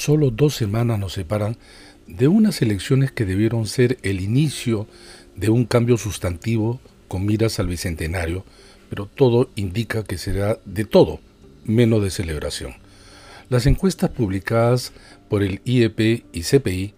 Solo 0.00 0.30
dos 0.30 0.54
semanas 0.54 0.98
nos 0.98 1.12
separan 1.12 1.58
de 2.06 2.26
unas 2.26 2.62
elecciones 2.62 3.12
que 3.12 3.26
debieron 3.26 3.66
ser 3.66 3.98
el 4.02 4.22
inicio 4.22 4.86
de 5.36 5.50
un 5.50 5.66
cambio 5.66 5.98
sustantivo 5.98 6.80
con 7.06 7.26
miras 7.26 7.60
al 7.60 7.66
bicentenario, 7.66 8.46
pero 8.88 9.04
todo 9.04 9.50
indica 9.56 10.02
que 10.02 10.16
será 10.16 10.58
de 10.64 10.86
todo, 10.86 11.20
menos 11.64 12.02
de 12.02 12.08
celebración. 12.08 12.76
Las 13.50 13.66
encuestas 13.66 14.08
publicadas 14.08 14.94
por 15.28 15.42
el 15.42 15.60
IEP 15.66 16.24
y 16.32 16.44
CPI, 16.44 16.94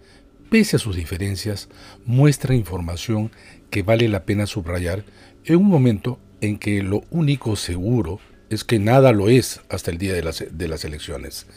pese 0.49 0.77
a 0.77 0.79
sus 0.79 0.95
diferencias, 0.95 1.67
muestran 2.05 2.55
información 2.55 3.31
que 3.69 3.83
vale 3.83 4.07
la 4.07 4.23
pena 4.23 4.47
subrayar 4.47 5.03
en 5.43 5.57
un 5.57 5.67
momento 5.67 6.19
en 6.39 6.57
que 6.57 6.81
lo 6.81 7.03
único 7.11 7.57
seguro 7.57 8.21
es 8.49 8.63
que 8.63 8.79
nada 8.79 9.11
lo 9.11 9.27
es 9.27 9.59
hasta 9.67 9.91
el 9.91 9.97
día 9.97 10.13
de 10.13 10.23
las, 10.23 10.45
de 10.49 10.67
las 10.69 10.85
elecciones. 10.85 11.47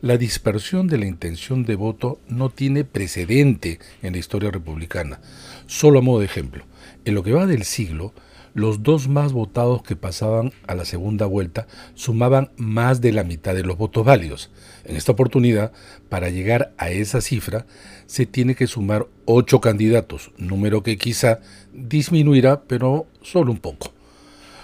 La 0.00 0.16
dispersión 0.16 0.86
de 0.86 0.98
la 0.98 1.06
intención 1.06 1.64
de 1.64 1.74
voto 1.74 2.20
no 2.28 2.50
tiene 2.50 2.84
precedente 2.84 3.78
en 4.02 4.12
la 4.12 4.18
historia 4.18 4.50
republicana. 4.50 5.20
Solo 5.66 6.00
a 6.00 6.02
modo 6.02 6.20
de 6.20 6.26
ejemplo, 6.26 6.64
en 7.04 7.14
lo 7.14 7.22
que 7.22 7.32
va 7.32 7.46
del 7.46 7.64
siglo, 7.64 8.12
los 8.54 8.82
dos 8.82 9.08
más 9.08 9.32
votados 9.32 9.82
que 9.82 9.96
pasaban 9.96 10.52
a 10.66 10.74
la 10.74 10.84
segunda 10.84 11.26
vuelta 11.26 11.66
sumaban 11.94 12.50
más 12.56 13.00
de 13.00 13.12
la 13.12 13.22
mitad 13.22 13.54
de 13.54 13.62
los 13.62 13.76
votos 13.76 14.04
válidos. 14.04 14.50
En 14.84 14.96
esta 14.96 15.12
oportunidad, 15.12 15.72
para 16.08 16.30
llegar 16.30 16.72
a 16.76 16.90
esa 16.90 17.20
cifra, 17.20 17.66
se 18.06 18.26
tiene 18.26 18.56
que 18.56 18.66
sumar 18.66 19.06
ocho 19.24 19.60
candidatos, 19.60 20.32
número 20.36 20.82
que 20.82 20.98
quizá 20.98 21.40
disminuirá, 21.72 22.62
pero 22.64 23.06
solo 23.22 23.52
un 23.52 23.58
poco. 23.58 23.92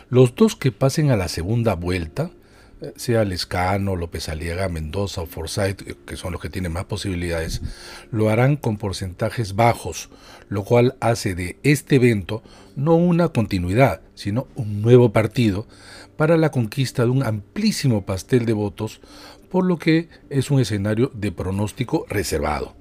Los 0.09 0.35
dos 0.35 0.57
que 0.57 0.73
pasen 0.73 1.11
a 1.11 1.17
la 1.17 1.29
segunda 1.29 1.75
vuelta, 1.75 2.31
sea 2.97 3.25
Lescano, 3.25 3.97
López 3.97 4.29
Aliaga, 4.29 4.69
Mendoza 4.69 5.23
o 5.23 5.27
Forsyth, 5.27 5.83
que 6.05 6.17
son 6.17 6.33
los 6.33 6.41
que 6.41 6.51
tienen 6.51 6.73
más 6.73 6.85
posibilidades, 6.85 7.63
lo 8.11 8.29
harán 8.29 8.57
con 8.57 8.77
porcentajes 8.77 9.55
bajos, 9.55 10.11
lo 10.49 10.65
cual 10.65 10.97
hace 11.01 11.35
de 11.35 11.59
este 11.63 11.97
evento 11.97 12.43
no 12.75 12.95
una 12.95 13.29
continuidad, 13.29 14.03
sino 14.15 14.49
un 14.55 14.83
nuevo 14.83 15.13
partido 15.13 15.67
para 16.17 16.37
la 16.37 16.51
conquista 16.51 17.05
de 17.05 17.11
un 17.11 17.23
amplísimo 17.23 18.05
pastel 18.05 18.47
de 18.47 18.53
votos, 18.53 19.01
por 19.51 19.65
lo 19.65 19.79
que 19.79 20.09
es 20.31 20.51
un 20.51 20.61
escenario 20.61 21.11
de 21.15 21.33
pronóstico 21.33 22.07
reservado. 22.09 22.75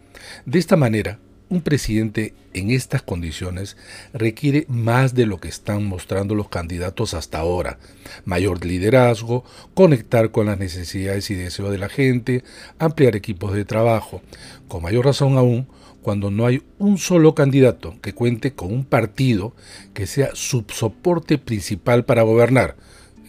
De 0.46 0.60
esta 0.60 0.76
manera, 0.76 1.20
un 1.56 1.62
presidente 1.62 2.34
en 2.54 2.70
estas 2.70 3.02
condiciones 3.02 3.78
requiere 4.14 4.66
más 4.68 5.16
de 5.16 5.26
lo 5.26 5.40
que 5.40 5.48
están 5.48 5.86
mostrando 5.86 6.36
los 6.36 6.50
candidatos 6.50 7.14
hasta 7.14 7.40
ahora. 7.40 7.80
Mayor 8.26 8.66
liderazgo, 8.66 9.44
conectar 9.74 10.32
con 10.32 10.48
las 10.48 10.60
necesidades 10.60 11.32
y 11.32 11.36
deseos 11.36 11.72
de 11.72 11.78
la 11.78 11.90
gente, 11.90 12.44
ampliar 12.78 13.16
equipos 13.16 13.54
de 13.54 13.66
trabajo. 13.66 14.22
Con 14.68 14.84
mayor 14.84 15.06
razón 15.06 15.38
aún, 15.38 15.68
cuando 16.02 16.30
no 16.30 16.46
hay 16.46 16.62
un 16.78 16.98
solo 16.98 17.34
candidato 17.34 17.96
que 18.02 18.14
cuente 18.14 18.54
con 18.54 18.72
un 18.72 18.86
partido 18.86 19.56
que 19.94 20.08
sea 20.08 20.30
su 20.34 20.66
soporte 20.68 21.38
principal 21.38 22.06
para 22.06 22.24
gobernar. 22.24 22.76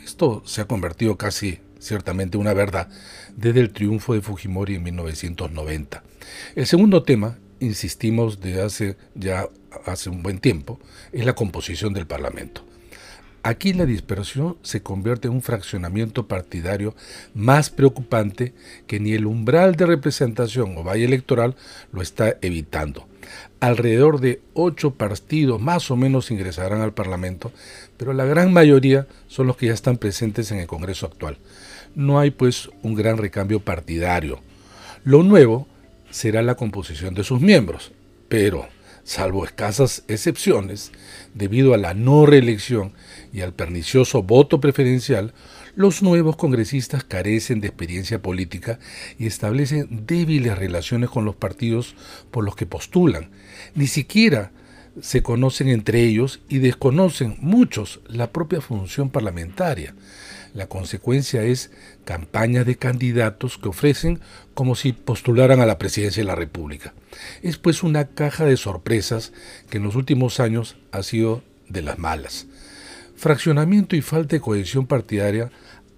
Esto 0.04 0.42
se 0.44 0.60
ha 0.60 0.66
convertido 0.66 1.16
casi 1.16 1.60
ciertamente 1.78 2.38
una 2.38 2.52
verdad 2.52 2.88
desde 3.36 3.60
el 3.60 3.72
triunfo 3.72 4.14
de 4.14 4.20
Fujimori 4.20 4.74
en 4.74 4.82
1990. 4.82 6.02
El 6.54 6.66
segundo 6.66 7.02
tema 7.02 7.38
insistimos 7.60 8.40
desde 8.40 8.62
hace 8.62 8.96
ya 9.14 9.48
hace 9.84 10.10
un 10.10 10.22
buen 10.22 10.38
tiempo, 10.38 10.80
es 11.12 11.24
la 11.24 11.34
composición 11.34 11.92
del 11.92 12.06
Parlamento. 12.06 12.62
Aquí 13.46 13.72
la 13.72 13.86
dispersión 13.86 14.56
se 14.62 14.82
convierte 14.82 15.28
en 15.28 15.34
un 15.34 15.40
fraccionamiento 15.40 16.26
partidario 16.26 16.96
más 17.32 17.70
preocupante 17.70 18.54
que 18.88 18.98
ni 18.98 19.12
el 19.12 19.24
umbral 19.24 19.76
de 19.76 19.86
representación 19.86 20.76
o 20.76 20.82
valle 20.82 21.04
electoral 21.04 21.54
lo 21.92 22.02
está 22.02 22.38
evitando. 22.42 23.06
Alrededor 23.60 24.18
de 24.18 24.40
ocho 24.52 24.94
partidos 24.94 25.60
más 25.60 25.92
o 25.92 25.96
menos 25.96 26.32
ingresarán 26.32 26.80
al 26.80 26.92
Parlamento, 26.92 27.52
pero 27.96 28.12
la 28.14 28.24
gran 28.24 28.52
mayoría 28.52 29.06
son 29.28 29.46
los 29.46 29.56
que 29.56 29.66
ya 29.66 29.74
están 29.74 29.96
presentes 29.96 30.50
en 30.50 30.58
el 30.58 30.66
Congreso 30.66 31.06
actual. 31.06 31.38
No 31.94 32.18
hay 32.18 32.32
pues 32.32 32.68
un 32.82 32.96
gran 32.96 33.16
recambio 33.16 33.60
partidario. 33.60 34.40
Lo 35.04 35.22
nuevo 35.22 35.68
será 36.16 36.40
la 36.40 36.54
composición 36.54 37.12
de 37.14 37.24
sus 37.24 37.42
miembros, 37.42 37.92
pero, 38.30 38.66
salvo 39.04 39.44
escasas 39.44 40.02
excepciones, 40.08 40.90
debido 41.34 41.74
a 41.74 41.76
la 41.76 41.92
no 41.92 42.24
reelección 42.24 42.94
y 43.34 43.42
al 43.42 43.52
pernicioso 43.52 44.22
voto 44.22 44.58
preferencial, 44.58 45.34
los 45.74 46.02
nuevos 46.02 46.36
congresistas 46.36 47.04
carecen 47.04 47.60
de 47.60 47.68
experiencia 47.68 48.22
política 48.22 48.78
y 49.18 49.26
establecen 49.26 50.06
débiles 50.06 50.56
relaciones 50.56 51.10
con 51.10 51.26
los 51.26 51.36
partidos 51.36 51.94
por 52.30 52.44
los 52.44 52.56
que 52.56 52.64
postulan. 52.64 53.28
Ni 53.74 53.86
siquiera 53.86 54.52
se 55.02 55.22
conocen 55.22 55.68
entre 55.68 56.02
ellos 56.02 56.40
y 56.48 56.60
desconocen 56.60 57.36
muchos 57.40 58.00
la 58.08 58.32
propia 58.32 58.62
función 58.62 59.10
parlamentaria. 59.10 59.94
La 60.56 60.68
consecuencia 60.68 61.42
es 61.42 61.70
campañas 62.06 62.64
de 62.64 62.76
candidatos 62.76 63.58
que 63.58 63.68
ofrecen 63.68 64.20
como 64.54 64.74
si 64.74 64.94
postularan 64.94 65.60
a 65.60 65.66
la 65.66 65.76
presidencia 65.76 66.22
de 66.22 66.26
la 66.26 66.34
República. 66.34 66.94
Es 67.42 67.58
pues 67.58 67.82
una 67.82 68.06
caja 68.06 68.46
de 68.46 68.56
sorpresas 68.56 69.34
que 69.68 69.76
en 69.76 69.84
los 69.84 69.96
últimos 69.96 70.40
años 70.40 70.78
ha 70.92 71.02
sido 71.02 71.42
de 71.68 71.82
las 71.82 71.98
malas. 71.98 72.46
Fraccionamiento 73.16 73.96
y 73.96 74.00
falta 74.00 74.36
de 74.36 74.40
cohesión 74.40 74.86
partidaria 74.86 75.50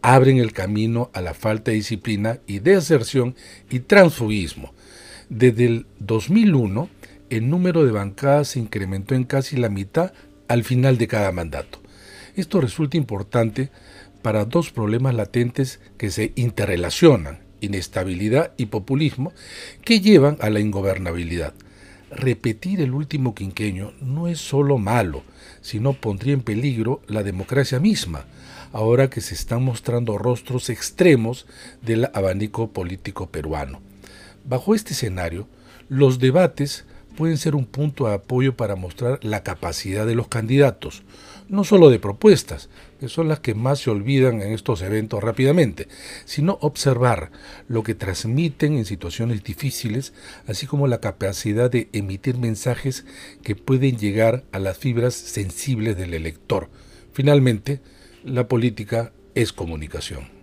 abren 0.02 0.38
el 0.38 0.52
camino 0.52 1.12
a 1.14 1.20
la 1.20 1.34
falta 1.34 1.70
de 1.70 1.76
disciplina 1.76 2.40
y 2.48 2.58
deserción 2.58 3.36
y 3.70 3.78
transfugismo. 3.78 4.74
Desde 5.28 5.66
el 5.66 5.86
2001, 6.00 6.88
el 7.30 7.48
número 7.48 7.84
de 7.84 7.92
bancadas 7.92 8.48
se 8.48 8.58
incrementó 8.58 9.14
en 9.14 9.22
casi 9.22 9.56
la 9.56 9.68
mitad 9.68 10.12
al 10.48 10.64
final 10.64 10.98
de 10.98 11.06
cada 11.06 11.30
mandato. 11.30 11.80
Esto 12.34 12.60
resulta 12.60 12.96
importante 12.96 13.70
para 14.22 14.44
dos 14.44 14.70
problemas 14.70 15.14
latentes 15.14 15.80
que 15.96 16.10
se 16.10 16.32
interrelacionan, 16.34 17.40
inestabilidad 17.60 18.52
y 18.56 18.66
populismo, 18.66 19.32
que 19.84 20.00
llevan 20.00 20.36
a 20.40 20.50
la 20.50 20.60
ingobernabilidad. 20.60 21.54
Repetir 22.10 22.80
el 22.80 22.94
último 22.94 23.34
quinqueño 23.34 23.92
no 24.00 24.28
es 24.28 24.38
solo 24.38 24.78
malo, 24.78 25.22
sino 25.60 25.92
pondría 25.92 26.32
en 26.32 26.40
peligro 26.40 27.02
la 27.06 27.22
democracia 27.22 27.80
misma, 27.80 28.24
ahora 28.72 29.10
que 29.10 29.20
se 29.20 29.34
están 29.34 29.62
mostrando 29.62 30.18
rostros 30.18 30.70
extremos 30.70 31.46
del 31.82 32.08
abanico 32.14 32.70
político 32.70 33.26
peruano. 33.26 33.80
Bajo 34.44 34.74
este 34.74 34.94
escenario, 34.94 35.46
los 35.88 36.18
debates 36.18 36.84
pueden 37.16 37.36
ser 37.36 37.54
un 37.54 37.66
punto 37.66 38.06
de 38.06 38.14
apoyo 38.14 38.56
para 38.56 38.76
mostrar 38.76 39.18
la 39.22 39.42
capacidad 39.42 40.06
de 40.06 40.14
los 40.14 40.28
candidatos, 40.28 41.02
no 41.48 41.64
solo 41.64 41.90
de 41.90 41.98
propuestas, 41.98 42.68
que 42.98 43.08
son 43.08 43.28
las 43.28 43.40
que 43.40 43.54
más 43.54 43.80
se 43.80 43.90
olvidan 43.90 44.42
en 44.42 44.52
estos 44.52 44.82
eventos 44.82 45.22
rápidamente, 45.22 45.88
sino 46.24 46.58
observar 46.60 47.30
lo 47.68 47.82
que 47.82 47.94
transmiten 47.94 48.76
en 48.76 48.84
situaciones 48.84 49.42
difíciles, 49.44 50.12
así 50.46 50.66
como 50.66 50.86
la 50.86 51.00
capacidad 51.00 51.70
de 51.70 51.88
emitir 51.92 52.38
mensajes 52.38 53.04
que 53.42 53.56
pueden 53.56 53.98
llegar 53.98 54.44
a 54.52 54.58
las 54.58 54.78
fibras 54.78 55.14
sensibles 55.14 55.96
del 55.96 56.14
elector. 56.14 56.68
Finalmente, 57.12 57.80
la 58.24 58.48
política 58.48 59.12
es 59.34 59.52
comunicación. 59.52 60.37